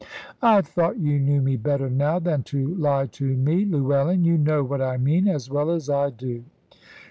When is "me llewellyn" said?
3.37-4.23